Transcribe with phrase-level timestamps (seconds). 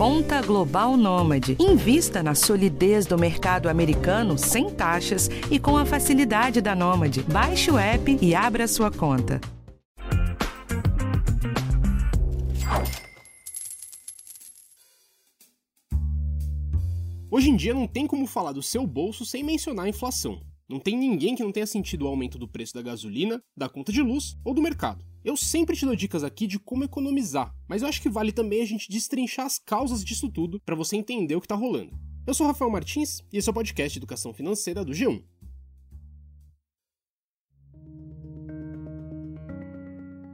[0.00, 1.58] Conta Global Nômade.
[1.60, 7.22] Invista na solidez do mercado americano sem taxas e com a facilidade da Nômade.
[7.24, 9.38] Baixe o app e abra sua conta.
[17.30, 20.40] Hoje em dia não tem como falar do seu bolso sem mencionar a inflação.
[20.66, 23.92] Não tem ninguém que não tenha sentido o aumento do preço da gasolina, da conta
[23.92, 25.09] de luz ou do mercado.
[25.22, 28.62] Eu sempre te dou dicas aqui de como economizar, mas eu acho que vale também
[28.62, 31.92] a gente destrinchar as causas disso tudo para você entender o que está rolando.
[32.26, 35.22] Eu sou Rafael Martins e esse é o podcast Educação Financeira do G1.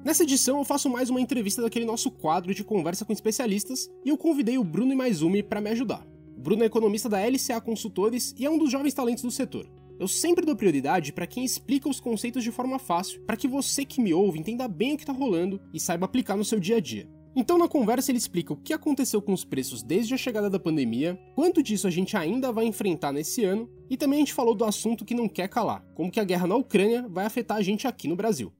[0.04, 4.10] Nessa edição eu faço mais uma entrevista daquele nosso quadro de conversa com especialistas e
[4.10, 6.06] eu convidei o Bruno Imaizumi para me ajudar.
[6.38, 9.68] Bruno é economista da LCA Consultores e é um dos jovens talentos do setor.
[9.98, 13.84] Eu sempre dou prioridade para quem explica os conceitos de forma fácil, para que você
[13.84, 16.76] que me ouve entenda bem o que está rolando e saiba aplicar no seu dia
[16.76, 17.08] a dia.
[17.34, 20.58] Então, na conversa, ele explica o que aconteceu com os preços desde a chegada da
[20.58, 24.54] pandemia, quanto disso a gente ainda vai enfrentar nesse ano, e também a gente falou
[24.54, 27.62] do assunto que não quer calar, como que a guerra na Ucrânia vai afetar a
[27.62, 28.52] gente aqui no Brasil.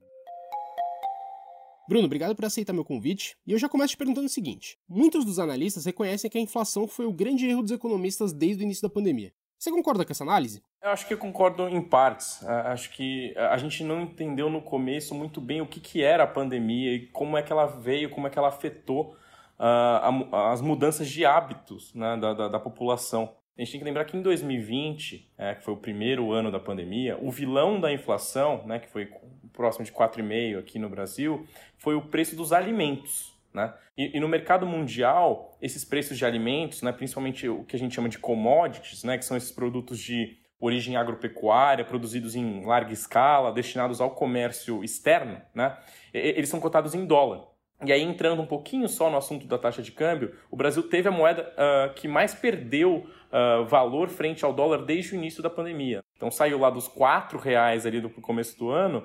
[1.87, 3.37] Bruno, obrigado por aceitar meu convite.
[3.47, 6.85] E eu já começo te perguntando o seguinte: muitos dos analistas reconhecem que a inflação
[6.85, 9.31] foi o grande erro dos economistas desde o início da pandemia.
[9.57, 10.61] Você concorda com essa análise?
[10.81, 12.43] Eu acho que eu concordo em partes.
[12.45, 16.27] Acho que a gente não entendeu no começo muito bem o que, que era a
[16.27, 19.15] pandemia e como é que ela veio, como é que ela afetou
[19.59, 23.33] uh, as mudanças de hábitos né, da, da, da população.
[23.57, 26.59] A gente tem que lembrar que em 2020, é, que foi o primeiro ano da
[26.59, 29.11] pandemia, o vilão da inflação, né, que foi
[29.51, 33.35] próximo de 4,5% aqui no Brasil, foi o preço dos alimentos.
[33.57, 33.73] Né?
[33.97, 37.95] E, e, no mercado mundial, esses preços de alimentos, né, principalmente o que a gente
[37.95, 43.51] chama de commodities, né, que são esses produtos de origem agropecuária, produzidos em larga escala,
[43.51, 45.75] destinados ao comércio externo, né,
[46.13, 47.47] eles são cotados em dólar.
[47.85, 51.07] E aí, entrando um pouquinho só no assunto da taxa de câmbio, o Brasil teve
[51.07, 55.49] a moeda uh, que mais perdeu uh, valor frente ao dólar desde o início da
[55.49, 56.03] pandemia.
[56.15, 59.03] Então saiu lá dos R$ reais ali do começo do ano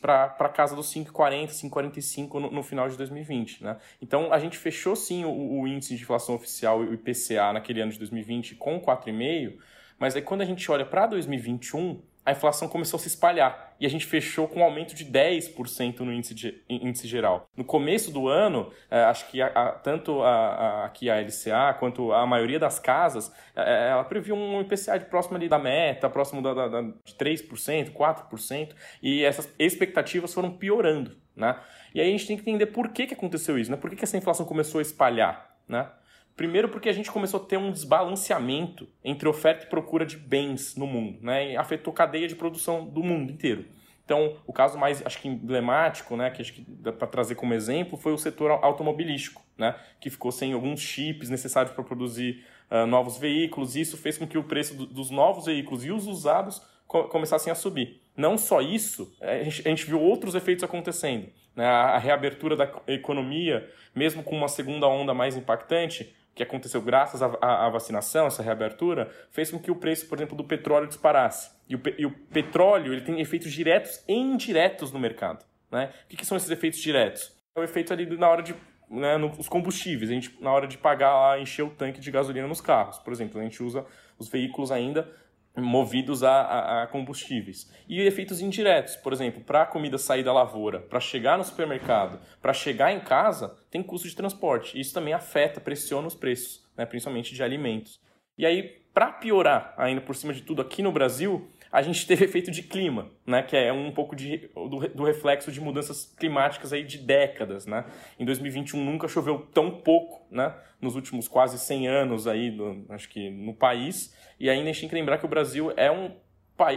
[0.00, 3.64] para casa dos 5,40, 5,45 no, no final de 2020.
[3.64, 3.76] Né?
[4.00, 7.90] Então a gente fechou sim o, o índice de inflação oficial, o IPCA, naquele ano
[7.90, 9.56] de 2020 com 4,5,
[9.98, 13.86] mas aí quando a gente olha para 2021, a inflação começou a se espalhar e
[13.86, 17.48] a gente fechou com um aumento de 10% no índice, de, índice geral.
[17.56, 22.12] No começo do ano, é, acho que a, a, tanto a, aqui a LCA quanto
[22.12, 26.42] a maioria das casas, é, ela previu um IPCA de próximo ali da meta, próximo
[26.42, 31.16] da, da, da, de 3%, 4%, e essas expectativas foram piorando.
[31.36, 31.54] Né?
[31.94, 33.76] E aí a gente tem que entender por que, que aconteceu isso, né?
[33.76, 35.54] por que, que essa inflação começou a espalhar.
[35.68, 35.88] Né?
[36.36, 40.76] Primeiro porque a gente começou a ter um desbalanceamento entre oferta e procura de bens
[40.76, 41.52] no mundo, né?
[41.52, 43.64] E afetou cadeia de produção do mundo inteiro.
[44.06, 47.52] Então, o caso mais, acho que emblemático, né, que acho que dá para trazer como
[47.52, 52.86] exemplo, foi o setor automobilístico, né, que ficou sem alguns chips necessários para produzir uh,
[52.86, 56.06] novos veículos, e isso fez com que o preço do, dos novos veículos e os
[56.06, 58.00] usados co começassem a subir.
[58.16, 61.26] Não só isso, a gente, a gente viu outros efeitos acontecendo.
[61.56, 67.22] Né, a reabertura da economia, mesmo com uma segunda onda mais impactante, que aconteceu graças
[67.22, 71.50] à, vacinação, essa reabertura, fez com que o preço, por exemplo, do petróleo disparasse.
[71.66, 75.42] E o, e o petróleo ele tem efeitos diretos e indiretos no mercado.
[75.72, 75.90] Né?
[76.04, 77.34] O que, que são esses efeitos diretos?
[77.56, 78.54] É o efeito ali na hora de
[78.88, 82.46] né, nos combustíveis, a gente, na hora de pagar lá, encher o tanque de gasolina
[82.46, 82.98] nos carros.
[82.98, 83.86] Por exemplo, a gente usa
[84.18, 85.10] os veículos ainda
[85.56, 87.70] movidos a, a, a, combustíveis.
[87.88, 92.20] E efeitos indiretos, por exemplo, para a comida sair da lavoura, para chegar no supermercado,
[92.40, 94.78] para chegar em casa, tem custo de transporte.
[94.78, 98.00] Isso também afeta, pressiona os preços, né, principalmente de alimentos.
[98.36, 98.62] E aí,
[98.92, 102.62] para piorar, ainda por cima de tudo, aqui no Brasil, a gente teve efeito de
[102.62, 106.96] clima, né, que é um pouco de, do, do, reflexo de mudanças climáticas aí de
[106.96, 107.66] décadas.
[107.66, 107.84] Né?
[108.18, 113.10] Em 2021 nunca choveu tão pouco, né, nos últimos quase 100 anos aí, do, acho
[113.10, 114.16] que no país.
[114.40, 116.12] E ainda a gente tem que lembrar que o Brasil é um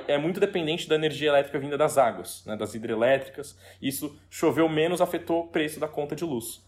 [0.09, 3.57] é muito dependente da energia elétrica vinda das águas, né, das hidrelétricas.
[3.81, 6.61] Isso choveu menos, afetou o preço da conta de luz.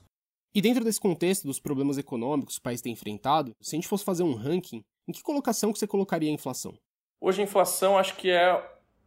[0.55, 3.89] E dentro desse contexto dos problemas econômicos que o país tem enfrentado, se a gente
[3.89, 6.73] fosse fazer um ranking, em que colocação que você colocaria a inflação?
[7.23, 8.59] Hoje a inflação acho que é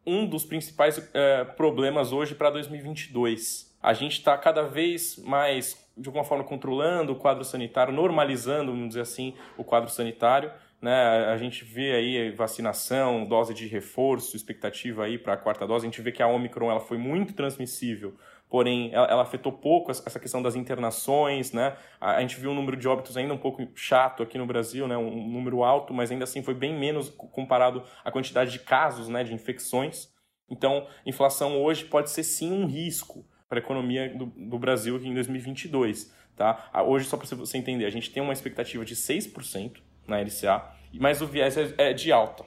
[0.07, 3.77] um dos principais é, problemas hoje para 2022.
[3.83, 8.87] A gente está cada vez mais, de alguma forma, controlando o quadro sanitário, normalizando, vamos
[8.87, 10.53] dizer assim, o quadro sanitário.
[10.81, 10.95] Né?
[10.95, 15.85] A gente vê aí vacinação, dose de reforço, expectativa aí para a quarta dose.
[15.85, 18.15] A gente vê que a Omicron ela foi muito transmissível
[18.49, 21.77] porém ela, afetou pouco essa questão das internações, né?
[22.01, 24.97] A, gente viu um número de óbitos ainda um pouco chato aqui no Brasil, né?
[24.97, 29.25] Um, número alto, mas ainda assim foi bem menos comparado à quantidade de casos, né?
[29.25, 30.09] De infecções.
[30.49, 35.15] Então, inflação hoje pode ser sim um risco para a economia do, do Brasil em
[35.15, 36.13] 2022.
[36.37, 36.71] Tá?
[36.87, 39.77] Hoje, só para você entender, a gente tem uma expectativa de 6%
[40.07, 42.45] na LCA, mas o viés é, é de alta.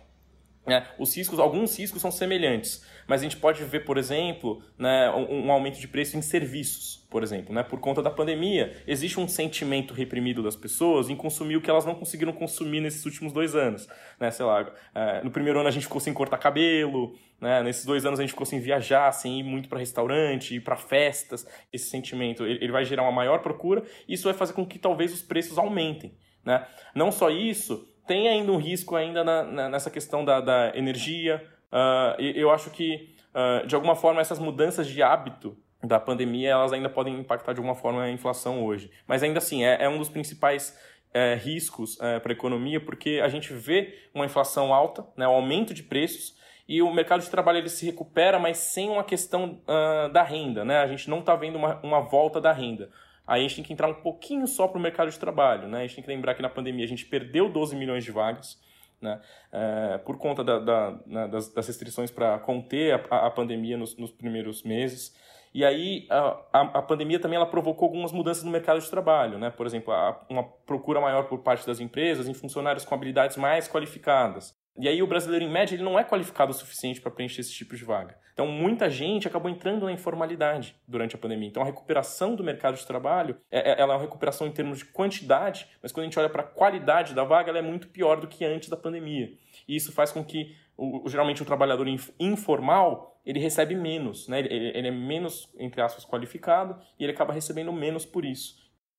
[0.67, 0.85] Né?
[0.99, 5.45] Os riscos, alguns riscos são semelhantes, mas a gente pode ver, por exemplo, né, um,
[5.45, 7.55] um, aumento de preço em serviços, por exemplo.
[7.55, 7.63] Né?
[7.63, 11.85] Por conta da pandemia, existe um sentimento reprimido das pessoas em consumir o que elas
[11.85, 13.87] não conseguiram consumir nesses últimos dois anos.
[14.19, 14.29] Né?
[14.29, 17.63] Sei lá, é, no primeiro ano a gente ficou sem cortar cabelo, né?
[17.63, 20.75] nesses dois anos a gente ficou sem viajar, sem ir muito para restaurante, ir para
[20.75, 21.47] festas.
[21.71, 24.77] Esse sentimento ele, ele vai gerar uma maior procura e isso vai fazer com que
[24.77, 26.13] talvez os preços aumentem.
[26.43, 26.65] Né?
[26.93, 31.45] Não só isso, tem ainda um risco ainda na, na, nessa questão da, da energia.
[31.71, 36.73] Uh, eu acho que, uh, de alguma forma, essas mudanças de hábito da pandemia, elas
[36.73, 38.89] ainda podem impactar de alguma forma a inflação hoje.
[39.05, 40.77] Mas ainda assim, é, é um dos principais
[41.13, 45.31] é, riscos é, para a economia, porque a gente vê uma inflação alta, né, um
[45.31, 46.35] aumento de preços,
[46.67, 50.65] e o mercado de trabalho ele se recupera, mas sem uma questão uh, da renda.
[50.65, 50.79] Né?
[50.79, 52.89] A gente não está vendo uma, uma volta da renda
[53.27, 55.67] aí a gente tem que entrar um pouquinho só para o mercado de trabalho.
[55.67, 55.79] Né?
[55.79, 58.59] A gente tem que lembrar que na pandemia a gente perdeu 12 milhões de vagas.
[58.99, 59.21] Né?
[59.51, 63.95] É, por conta da, da, né, das, das, restrições para conter a, a pandemia nos,
[63.95, 65.15] nos, primeiros meses.
[65.53, 69.37] E aí a, a, a, pandemia também ela provocou algumas mudanças no mercado de trabalho,
[69.37, 69.51] né?
[69.51, 69.93] Por exemplo,
[70.27, 74.56] uma procura maior por parte das empresas em funcionários com habilidades mais qualificadas.
[74.77, 77.51] E aí o brasileiro, em média, ele não é qualificado o suficiente para preencher esse
[77.51, 78.15] tipo de vaga.
[78.31, 81.47] Então, muita gente acabou entrando na informalidade durante a pandemia.
[81.47, 84.77] Então, a recuperação do mercado de trabalho, é, é ela é uma recuperação em termos
[84.77, 87.87] de quantidade, mas quando a gente olha para a qualidade da vaga, ela é muito
[87.87, 89.33] pior do que antes da pandemia.
[89.67, 91.87] E isso faz com que, o, geralmente, o trabalhador
[92.19, 94.39] informal, ele recebe menos, né?
[94.41, 98.55] Ele, ele é menos, entre aspas, qualificado e ele acaba recebendo menos por isso.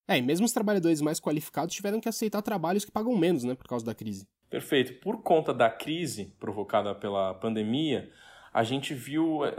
[0.08, 3.54] É, e mesmo os trabalhadores mais qualificados tiveram que aceitar trabalhos que pagam menos, né,
[3.54, 4.26] por causa da crise.
[4.50, 4.94] Perfeito.
[4.94, 8.10] Por conta da crise provocada pela pandemia,
[8.52, 9.54] a gente viu eh,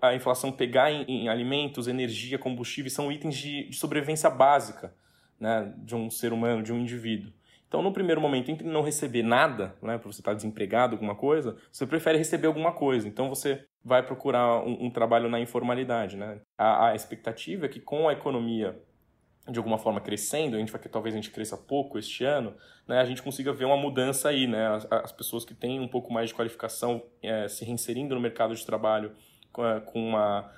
[0.00, 4.94] a inflação pegar em, alimentos, energia, combustíveis, são itens de, de sobrevivência básica
[5.38, 7.32] né, de um ser humano, de um indivíduo.
[7.68, 11.14] Então, no primeiro momento, entre não receber nada, né, para você estar tá desempregado, alguma
[11.14, 13.08] coisa, você prefere receber alguma coisa.
[13.08, 16.16] Então, você vai procurar um, um trabalho na informalidade.
[16.16, 16.40] Né?
[16.58, 18.78] A, a expectativa é que com a economia
[19.48, 22.54] de alguma forma crescendo, a gente vai que talvez a gente cresça pouco este ano,
[22.86, 25.88] né, a gente consiga ver uma mudança aí, né, as, as pessoas que têm um
[25.88, 29.12] pouco mais de qualificação é, se reinserindo no mercado de trabalho
[29.52, 30.50] com, é, com, uma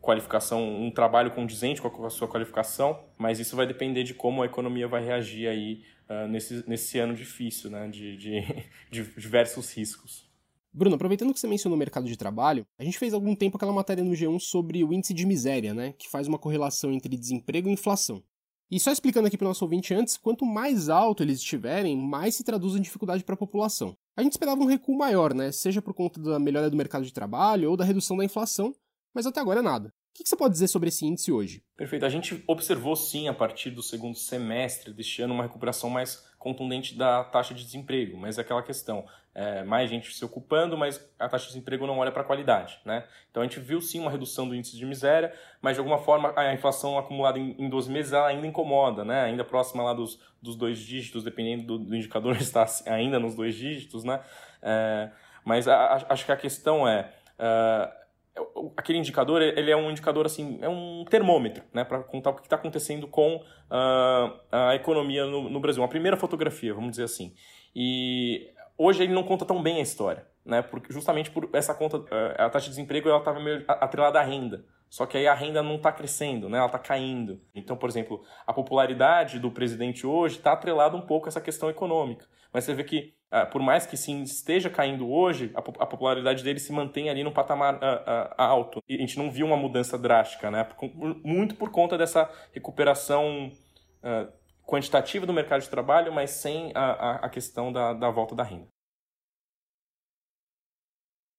[0.00, 4.46] qualificação, um trabalho condizente com a, sua qualificação, mas isso vai depender de como a
[4.46, 8.40] economia vai reagir aí uh, nesse, nesse ano difícil, né, de, de,
[8.90, 10.28] de diversos riscos.
[10.74, 13.72] Bruno, aproveitando que você mencionou o mercado de trabalho, a gente fez algum tempo aquela
[13.72, 17.68] matéria no G1 sobre o índice de miséria, né, que faz uma correlação entre desemprego
[17.68, 18.22] e inflação.
[18.72, 22.36] E só explicando aqui para o nosso ouvinte antes, quanto mais alto eles estiverem, mais
[22.36, 23.94] se traduz em dificuldade para a população.
[24.16, 25.52] A gente esperava um recuo maior, né?
[25.52, 28.74] Seja por conta da melhora do mercado de trabalho ou da redução da inflação,
[29.14, 29.92] mas até agora nada.
[30.12, 31.64] O que você pode dizer sobre esse índice hoje?
[31.74, 32.04] Perfeito.
[32.04, 36.94] A gente observou sim, a partir do segundo semestre deste ano, uma recuperação mais contundente
[36.94, 41.28] da taxa de desemprego, mas é aquela questão, é, mais gente se ocupando, mas a
[41.28, 42.78] taxa de desemprego não olha para a qualidade.
[42.84, 43.06] Né?
[43.30, 45.32] Então a gente viu sim uma redução do índice de miséria,
[45.62, 49.22] mas de alguma forma a inflação acumulada em, em 12 meses ela ainda incomoda, né?
[49.22, 53.54] ainda próxima lá dos, dos dois dígitos, dependendo do, do indicador, está ainda nos dois
[53.54, 54.04] dígitos.
[54.04, 54.20] Né?
[54.60, 55.10] É,
[55.42, 57.10] mas a, a, acho que a questão é.
[57.38, 58.01] Uh,
[58.76, 62.42] aquele indicador ele é um indicador assim é um termômetro né para contar o que
[62.42, 65.82] está acontecendo com uh, a economia no, no, Brasil.
[65.82, 67.34] Uma primeira fotografia vamos dizer assim.
[67.74, 71.98] E hoje ele não conta tão bem a história né porque justamente por essa conta
[71.98, 75.32] uh, a taxa de desemprego ela estava meio atrelada à renda só que aí a
[75.32, 76.58] renda não está crescendo, né?
[76.58, 77.40] ela está caindo.
[77.54, 81.70] Então, por exemplo, a popularidade do presidente hoje está atrelada um pouco a essa questão
[81.70, 82.26] econômica.
[82.52, 86.60] Mas você vê que, ah, por mais que sim esteja caindo hoje, a, popularidade dele
[86.60, 88.82] se mantém ali num patamar ah, ah, alto.
[88.86, 90.68] E a gente não viu uma mudança drástica, né?
[91.24, 93.50] muito por conta dessa recuperação
[94.66, 98.68] quantitativa do mercado de trabalho, mas sem a, a questão da, da volta da renda.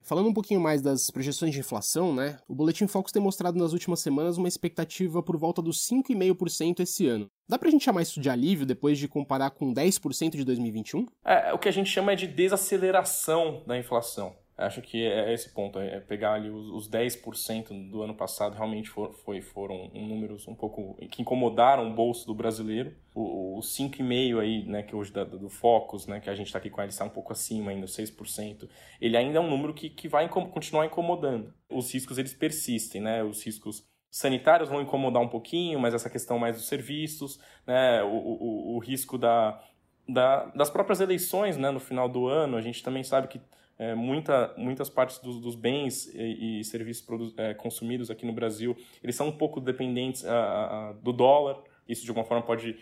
[0.03, 2.37] Falando um pouquinho mais das projeções de inflação, né?
[2.45, 7.07] O Boletim Focus tem mostrado nas últimas semanas uma expectativa por volta dos 5,5% esse
[7.07, 7.29] ano.
[7.47, 11.05] Dá pra gente chamar isso de alívio depois de comparar com 10% de 2021?
[11.23, 14.35] É, o que a gente chama é de desaceleração da inflação.
[14.55, 18.87] Acho que é esse ponto, é pegar ali os, os 10% do ano passado realmente
[18.87, 22.95] for, foi, foram números um pouco que incomodaram o bolso do brasileiro.
[23.15, 26.59] O, o 5,5% aí, né, que hoje da, do Focus, né, que a gente está
[26.59, 28.69] aqui com ele, está um pouco acima ainda, 6%,
[29.01, 31.51] ele ainda é um número que, que vai continuar incomodando.
[31.67, 36.37] Os riscos, eles persistem, né, os riscos sanitários vão incomodar um pouquinho, mas essa questão
[36.37, 39.59] mais dos serviços, né, o, o, o risco da,
[40.07, 43.41] da, das próprias eleições, né, no final do ano, a gente também sabe que
[43.83, 47.05] é, muita, muitas partes dos, dos bens e, e serviços
[47.37, 52.03] é, consumidos aqui no Brasil, eles são um pouco dependentes a, a, do dólar, Isso
[52.03, 52.77] de alguma forma pode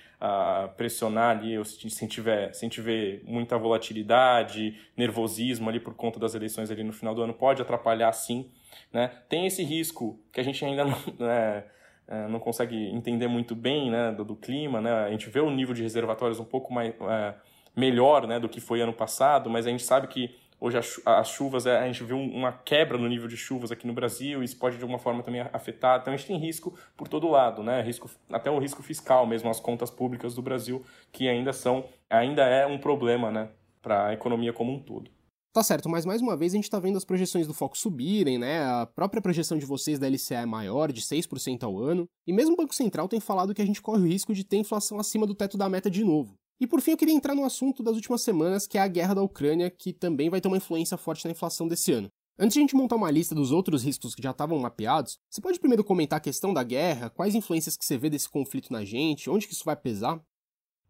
[0.77, 6.35] pressionar ali, ou se, se, tiver, se vê muita volatilidade, nervosismo ali por conta das
[6.35, 8.51] eleições ali no final do ano, pode atrapalhar sim.
[8.93, 9.09] Né?
[9.27, 11.63] Tem esse risco que a gente ainda não, né,
[12.07, 14.79] é, não consegue entender muito bem né, do, do, clima.
[14.79, 14.91] Né?
[14.91, 17.33] A gente vê o nível de reservatórios um pouco mais, é,
[17.75, 20.77] melhor né, do que foi ano passado, mas a gente sabe que Hoje
[21.07, 24.43] as chuvas, é, a gente viu uma quebra no nível de chuvas aqui no Brasil,
[24.43, 25.99] isso pode de alguma forma também afetar.
[25.99, 27.81] Então a gente tem risco por todo lado, né?
[27.81, 32.43] Risco, até o risco fiscal mesmo, as contas públicas do Brasil, que ainda são, ainda
[32.43, 33.49] é um problema, né?
[33.81, 35.09] Para a economia como um todo.
[35.51, 38.37] Tá certo, mas mais uma vez a gente está vendo as projeções do Foco subirem,
[38.37, 38.63] né?
[38.63, 42.07] A própria projeção de vocês da LCA é maior, de 6% ao ano.
[42.27, 44.57] E mesmo o Banco Central tem falado que a gente corre o risco de ter
[44.57, 46.37] inflação acima do teto da meta de novo.
[46.61, 49.15] E por fim, eu queria entrar no assunto das últimas semanas, que é a guerra
[49.15, 52.07] da Ucrânia, que também vai ter uma influência forte na inflação desse ano.
[52.37, 55.41] Antes de a gente montar uma lista dos outros riscos que já estavam mapeados, você
[55.41, 58.85] pode primeiro comentar a questão da guerra, quais influências que você vê desse conflito na
[58.85, 60.21] gente, onde que isso vai pesar?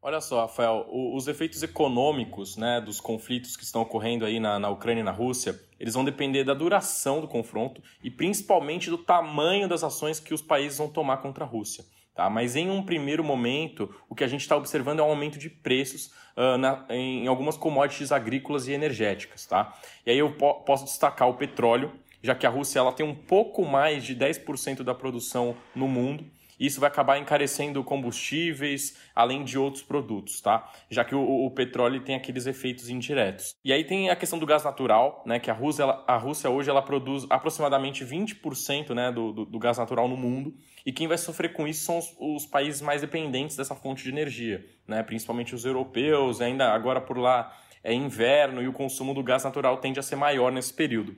[0.02, 4.70] Olha só, Rafael, os efeitos econômicos né, dos conflitos que estão ocorrendo aí na, na
[4.70, 9.70] Ucrânia e na Rússia, eles vão depender da duração do confronto e principalmente do tamanho
[9.70, 11.86] das ações que os países vão tomar contra a Rússia.
[12.14, 12.30] Tá?
[12.30, 15.50] Mas em um primeiro momento, o que a gente está observando é um aumento de
[15.50, 19.46] preços uh, na, em, algumas commodities agrícolas e energéticas.
[19.46, 19.74] Tá?
[20.06, 21.92] E aí eu po posso destacar o petróleo,
[22.22, 26.26] já que a Rússia ela tem um pouco mais de 10% da produção no mundo
[26.66, 30.72] isso vai acabar encarecendo combustíveis, além de outros produtos, tá?
[30.90, 33.56] Já que o, o, petróleo tem aqueles efeitos indiretos.
[33.66, 35.40] E aí tem a questão do gás natural, né?
[35.40, 39.60] Que a Rússia, ela, a Rússia hoje ela produz aproximadamente 20% né, do, do, do,
[39.60, 40.54] gás natural no mundo.
[40.86, 44.10] E quem vai sofrer com isso são os, os países mais dependentes dessa fonte de
[44.10, 45.02] energia, né?
[45.02, 47.52] Principalmente os europeus, ainda agora por lá
[47.84, 51.16] é inverno e o consumo do gás natural tende a ser maior nesse período.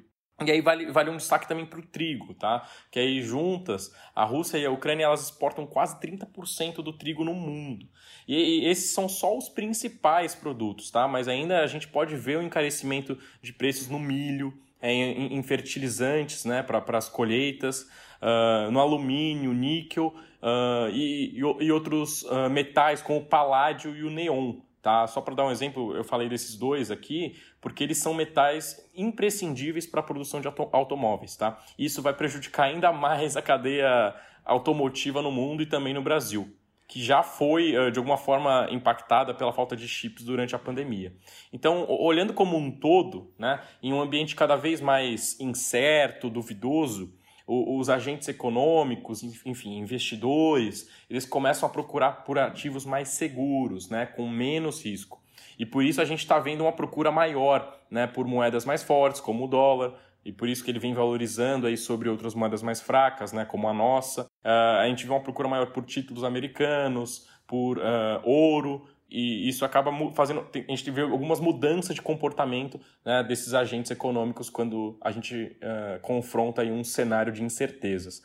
[0.48, 2.68] E aí vale, vale um destaque também para o trigo, tá?
[2.92, 7.34] Que aí juntas, a Rússia e a Ucrânia elas exportam quase 30% do trigo no
[7.34, 7.88] mundo.
[8.28, 11.08] E, e, esses são só os principais produtos, tá?
[11.08, 15.44] Mas ainda a gente pode ver o encarecimento de preços no milho, é, em, em,
[15.44, 16.62] fertilizantes, né?
[16.64, 17.84] Para as colheitas,
[18.22, 24.10] uh, no alumínio, níquel uh, e, e, outros uh, metais como o paládio e o
[24.10, 25.08] neon, Tá?
[25.08, 29.88] Só para dar um exemplo, eu falei desses dois aqui, porque eles são metais imprescindíveis
[29.88, 31.38] para a produção de auto automóveis.
[31.38, 31.58] Tá?
[31.80, 36.54] Isso vai prejudicar ainda mais a cadeia automotiva no mundo e também no Brasil,
[36.90, 41.16] que já foi, de alguma forma, impactada pela falta de chips durante a pandemia.
[41.54, 47.16] Então, olhando como um todo, né, em um ambiente cada vez mais incerto, duvidoso,
[47.48, 54.28] os agentes econômicos, enfim, investidores, eles começam a procurar por ativos mais seguros, né, com
[54.28, 55.23] menos risco.
[55.58, 59.22] E por isso a gente está vendo uma procura maior né, por moedas mais fortes,
[59.22, 59.94] como o dólar,
[60.26, 63.68] e por isso que ele vem valorizando aí sobre outras moedas mais fracas, né, como
[63.68, 64.24] a nossa.
[64.44, 67.82] Uh, a gente vê uma procura maior por títulos americanos, por uh,
[68.24, 70.48] ouro, e isso acaba fazendo.
[70.54, 76.00] A gente vê algumas mudanças de comportamento né, desses agentes econômicos quando a gente uh,
[76.02, 78.24] confronta aí um cenário de incertezas.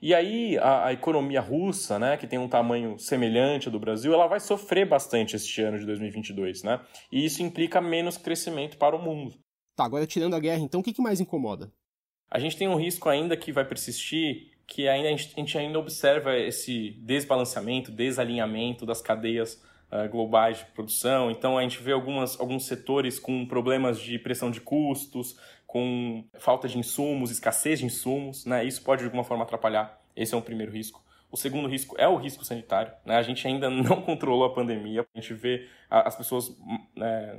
[0.00, 4.12] E aí a, a, economia russa, né, que tem um tamanho semelhante ao do Brasil,
[4.12, 6.80] ela vai sofrer bastante este ano de 2022, né?
[7.10, 9.34] E isso implica menos crescimento para o mundo.
[9.76, 11.72] Tá, agora tirando a guerra, então o que, que mais incomoda?
[12.30, 15.58] A gente tem um risco ainda que vai persistir, que ainda a gente, a gente
[15.58, 21.30] ainda observa esse desbalanceamento, desalinhamento das cadeias uh, globais de produção.
[21.30, 25.36] Então a gente vê algumas, alguns setores com problemas de pressão de custos,
[25.68, 28.64] com falta de insumos, escassez de insumos, né?
[28.64, 30.00] Isso pode de alguma forma atrapalhar.
[30.16, 31.04] Esse é um primeiro risco.
[31.30, 32.90] O segundo risco é o risco sanitário.
[33.04, 33.16] Né?
[33.16, 35.06] A gente ainda não controlou a pandemia.
[35.14, 36.56] A gente vê as pessoas
[36.96, 37.38] né,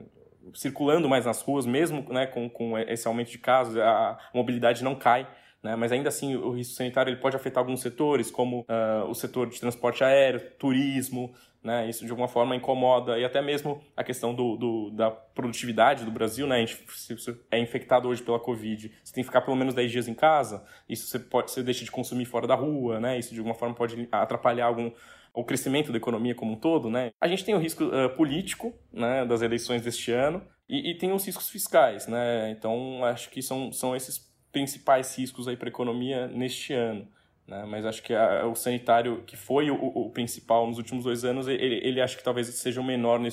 [0.53, 4.93] circulando mais nas ruas, mesmo né, com, com esse aumento de casos, a mobilidade não
[4.93, 5.27] cai.
[5.61, 5.75] Né?
[5.75, 9.49] Mas ainda assim, o risco sanitário ele pode afetar alguns setores, como uh, o setor
[9.49, 11.89] de transporte aéreo, turismo, né?
[11.89, 16.11] Isso de alguma forma incomoda e até mesmo a questão do, do, da produtividade do
[16.11, 16.55] Brasil, né?
[16.55, 19.73] A gente, se você é infectado hoje pela Covid, você tem que ficar pelo menos
[19.73, 23.19] 10 dias em casa, isso você pode, você deixa de consumir fora da rua, né?
[23.19, 24.91] Isso de alguma forma pode atrapalhar algum
[25.33, 27.11] o crescimento da economia como um todo, né?
[27.21, 31.11] A gente tem o risco uh, político, né, das eleições deste ano e, e, tem
[31.11, 32.49] os riscos fiscais, né?
[32.51, 34.17] Então acho que são, são esses
[34.51, 37.07] principais riscos aí para a economia neste ano.
[37.47, 37.65] Né?
[37.65, 41.47] Mas acho que a, o sanitário, que foi o, o, principal nos últimos dois anos,
[41.47, 43.29] ele, ele acho que talvez seja o menor né,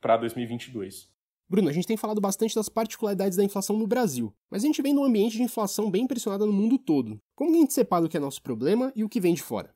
[0.00, 1.12] para 2022.
[1.48, 4.80] Bruno, a gente tem falado bastante das particularidades da inflação no Brasil, mas a gente
[4.80, 7.20] vem num ambiente de inflação bem pressionada no mundo todo.
[7.34, 9.74] Como a gente separa o que é nosso problema e o que vem de fora?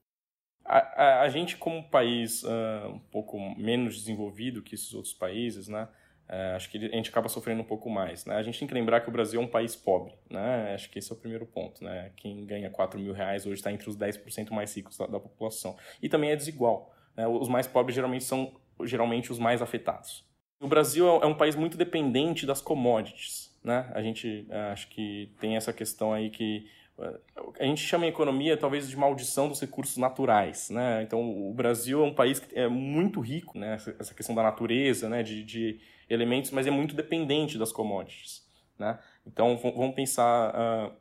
[0.65, 5.69] A, a, a gente, como país uh, um pouco menos desenvolvido que esses outros países,
[5.69, 5.89] né,
[6.29, 8.27] é, acho que a gente acaba sofrendo um pouco mais.
[8.27, 8.37] Né?
[8.37, 10.13] A gente tem que lembrar que o Brasil é um país pobre.
[10.29, 10.75] Né?
[10.75, 11.83] Acho que esse é o primeiro ponto.
[11.83, 12.13] Né?
[12.17, 15.77] Quem ganha 4 mil reais hoje está entre os 10% mais ricos da, da, população.
[16.03, 16.95] E também é desigual.
[17.17, 17.27] Né?
[17.27, 18.53] Os mais pobres geralmente são
[18.85, 20.25] geralmente os mais afetados.
[20.61, 23.57] O Brasil é, é um país muito dependente das commodities.
[23.65, 23.91] Né?
[23.95, 26.67] A gente é, acho que tem essa questão aí que
[27.59, 31.03] a gente chama em economia talvez de maldição dos recursos naturais, né?
[31.03, 33.75] Então o Brasil é um país que é muito rico, né?
[33.99, 35.23] Essa questão da natureza, né?
[35.23, 38.45] De, de elementos, mas é muito dependente das commodities,
[38.79, 38.99] né?
[39.27, 40.93] Então vamos pensar, uh,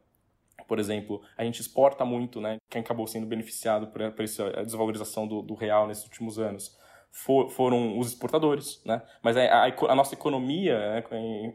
[0.68, 2.58] por exemplo, a gente exporta muito, né?
[2.70, 6.78] Quem acabou sendo beneficiado por, por essa desvalorização do, do real nesses últimos anos
[7.18, 9.02] for, foram os exportadores, né?
[9.24, 11.04] Mas a, a, a nossa economia, né,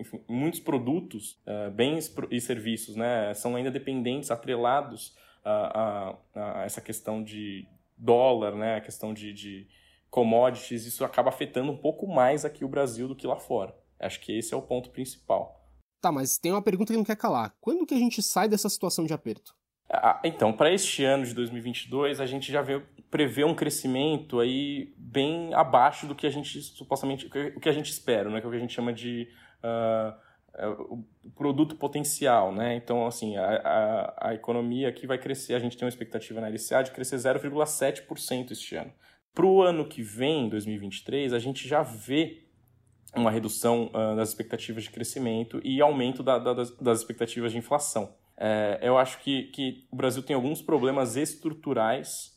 [0.01, 6.65] enfim, muitos produtos, uh, bens e serviços, né, são ainda dependentes, atrelados a, a, a,
[6.65, 7.65] essa questão de
[7.97, 9.69] dólar, né, a questão de, de
[10.11, 13.73] commodities, isso acaba afetando um pouco mais aqui o Brasil do que lá fora.
[14.01, 15.65] Acho que esse é o ponto principal.
[16.01, 17.55] Tá, mas tem uma pergunta que não quer calar.
[17.61, 19.55] Quando que a gente sai dessa situação de aperto?
[19.95, 22.81] Ah, então, para este ano de 2022, a gente já vê,
[23.11, 27.91] prevê um crescimento aí bem abaixo do que a gente supostamente, o que a gente
[27.91, 28.41] espera, né?
[28.41, 29.29] que é o que a gente chama de
[29.63, 30.17] uh,
[30.89, 32.55] o produto potencial.
[32.55, 32.75] Né?
[32.75, 36.49] Então, assim, a, a, a economia aqui vai crescer, a gente tem uma expectativa na
[36.49, 38.93] LCA de crescer 0,7% este ano.
[39.35, 42.47] Para o ano que vem, 2023, a gente já vê
[43.15, 47.59] uma redução uh, das expectativas de crescimento e aumento da, da, das, das expectativas de
[47.59, 48.22] inflação.
[48.45, 52.37] É, eu acho que, que o Brasil tem alguns problemas estruturais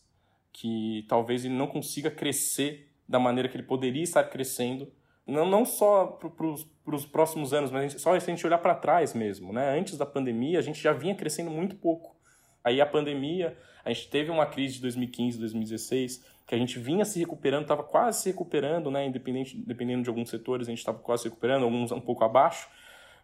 [0.54, 4.88] que talvez ele não consiga crescer da maneira que ele poderia estar crescendo,
[5.26, 9.16] não, não só para os próximos anos, mas só se a gente olhar para trás
[9.16, 9.52] mesmo.
[9.52, 9.76] Né?
[9.80, 12.16] Antes da pandemia, a gente já vinha crescendo muito pouco.
[12.64, 17.04] Aí a pandemia, a gente teve uma crise de 2015, 2016, que a gente vinha
[17.04, 19.08] se recuperando, estava quase se recuperando, né?
[19.08, 22.70] Independente, dependendo de alguns setores, a gente estava quase se recuperando, alguns um pouco abaixo.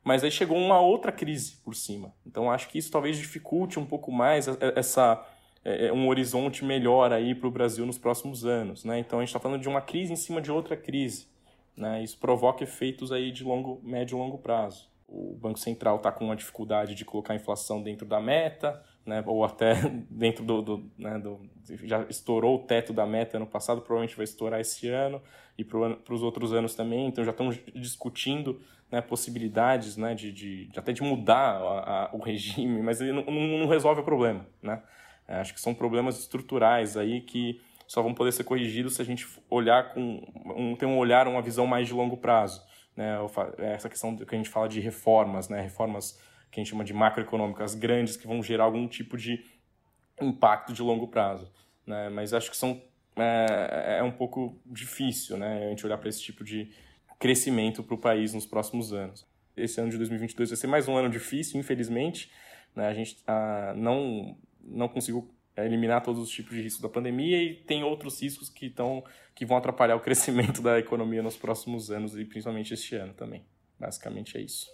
[0.03, 2.13] Mas aí chegou uma outra crise por cima.
[2.25, 5.23] Então acho que isso talvez dificulte um pouco mais essa
[5.63, 8.83] é, é, um horizonte melhor aí para o Brasil nos próximos anos.
[8.83, 8.99] Né?
[8.99, 11.27] Então a gente está falando de uma crise em cima de outra crise.
[11.77, 12.03] Né?
[12.03, 14.89] Isso provoca efeitos aí de longo, médio e longo prazo.
[15.07, 19.23] O Banco Central está com uma dificuldade de colocar a inflação dentro da meta, né?
[19.27, 19.75] ou até
[20.09, 21.19] dentro do, do, né?
[21.19, 21.47] do,
[21.83, 25.21] Já estourou o teto da meta ano passado, provavelmente vai estourar esse ano,
[25.57, 27.07] e para os outros anos também.
[27.07, 28.59] Então já estão discutindo
[28.91, 33.23] né, possibilidades né, de, de, até de mudar a, a, o regime, mas ele não,
[33.23, 34.45] não, não resolve o problema.
[34.61, 34.81] Né?
[35.27, 39.05] É, acho que são problemas estruturais aí que só vão poder ser corrigidos se a
[39.05, 40.21] gente olhar com
[40.55, 42.61] um, ter um olhar, uma visão mais de longo prazo.
[42.95, 43.17] Né?
[43.57, 45.61] É essa questão que a gente fala de reformas, né?
[45.61, 46.19] reformas
[46.51, 49.43] que a gente chama de macroeconômicas grandes que vão gerar algum tipo de
[50.21, 51.49] impacto de longo prazo.
[51.85, 52.09] Né?
[52.09, 52.81] Mas acho que são
[53.15, 55.65] é, é um pouco difícil né?
[55.65, 56.71] a gente olhar para esse tipo de,
[57.21, 59.27] crescimento para o país nos próximos anos.
[59.55, 62.31] Esse ano de 2022 vai ser mais um ano difícil, infelizmente.
[62.75, 62.87] Né?
[62.87, 67.53] A gente ah, não, não conseguiu eliminar todos os tipos de risco da pandemia e
[67.53, 69.03] tem outros riscos que, estão,
[69.35, 73.45] que vão atrapalhar o crescimento da economia nos próximos anos e principalmente este ano também.
[73.79, 74.67] Basicamente é isso.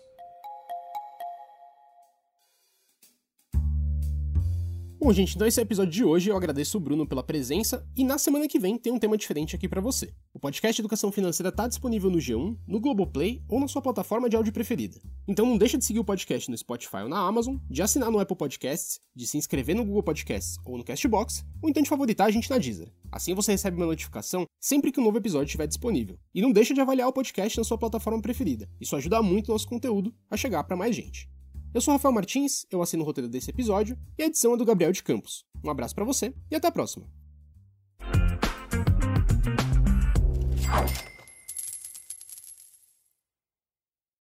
[4.99, 6.31] Bom, gente, então esse é o episódio de hoje.
[6.31, 9.55] Eu agradeço o Bruno pela presença e na semana que vem tem um tema diferente
[9.55, 10.11] aqui para você.
[10.33, 14.35] O podcast Educação Financeira está disponível no G1, no Globoplay ou na sua plataforma de
[14.35, 14.99] áudio preferida.
[15.27, 18.19] Então não deixa de seguir o podcast no Spotify ou na Amazon, de assinar no
[18.19, 22.25] Apple Podcasts, de se inscrever no Google Podcasts ou no Castbox, ou então de favoritar
[22.25, 22.91] a gente na Deezer.
[23.11, 26.17] Assim você recebe uma notificação sempre que um novo episódio estiver disponível.
[26.33, 28.67] E não deixa de avaliar o podcast na sua plataforma preferida.
[28.81, 31.29] Isso ajuda muito o nosso conteúdo a chegar para mais gente.
[31.73, 34.65] Eu sou Rafael Martins, eu assino o roteiro desse episódio e a edição é do
[34.65, 35.45] Gabriel de Campos.
[35.63, 37.05] Um abraço para você e até a próxima.